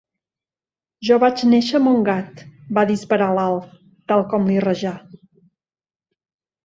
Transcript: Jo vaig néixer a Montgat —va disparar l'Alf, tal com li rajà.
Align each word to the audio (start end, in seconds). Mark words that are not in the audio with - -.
Jo 1.09 1.17
vaig 1.23 1.43
néixer 1.51 1.75
a 1.79 1.81
Montgat 1.87 2.41
—va 2.79 2.87
disparar 2.93 3.29
l'Alf, 3.41 3.69
tal 4.13 4.25
com 4.33 4.49
li 4.51 4.57
rajà. 4.67 4.99